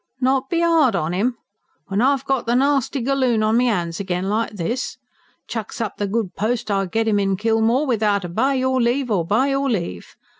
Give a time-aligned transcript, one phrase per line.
[0.19, 1.37] "Not be 'ard on 'im?
[1.85, 4.97] When I've got the nasty galoon on me 'ands again like this?
[5.47, 9.23] Chucks up the good post I git 'im in Kilmore, without with your leave or
[9.27, 10.15] by your leave.